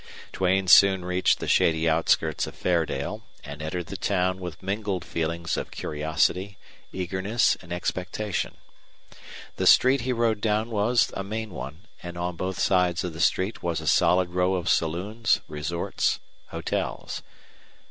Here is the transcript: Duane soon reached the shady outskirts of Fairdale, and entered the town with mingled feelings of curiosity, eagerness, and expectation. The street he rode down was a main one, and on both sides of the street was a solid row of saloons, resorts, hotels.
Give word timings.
Duane 0.33 0.67
soon 0.67 1.05
reached 1.05 1.37
the 1.39 1.47
shady 1.47 1.87
outskirts 1.87 2.47
of 2.47 2.55
Fairdale, 2.55 3.21
and 3.43 3.61
entered 3.61 3.85
the 3.85 3.95
town 3.95 4.39
with 4.39 4.63
mingled 4.63 5.05
feelings 5.05 5.57
of 5.57 5.69
curiosity, 5.69 6.57
eagerness, 6.91 7.55
and 7.61 7.71
expectation. 7.71 8.57
The 9.57 9.67
street 9.67 10.01
he 10.01 10.11
rode 10.11 10.41
down 10.41 10.71
was 10.71 11.11
a 11.13 11.23
main 11.23 11.51
one, 11.51 11.85
and 12.01 12.17
on 12.17 12.35
both 12.35 12.57
sides 12.59 13.03
of 13.03 13.13
the 13.13 13.21
street 13.21 13.61
was 13.61 13.79
a 13.79 13.85
solid 13.85 14.29
row 14.31 14.55
of 14.55 14.69
saloons, 14.69 15.39
resorts, 15.47 16.19
hotels. 16.47 17.21